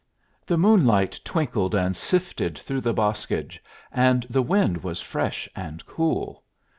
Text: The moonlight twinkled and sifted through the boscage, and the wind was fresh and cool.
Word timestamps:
The 0.47 0.57
moonlight 0.57 1.19
twinkled 1.23 1.75
and 1.75 1.95
sifted 1.95 2.57
through 2.57 2.81
the 2.81 2.91
boscage, 2.91 3.59
and 3.91 4.25
the 4.31 4.41
wind 4.41 4.83
was 4.83 4.99
fresh 4.99 5.47
and 5.55 5.85
cool. 5.85 6.43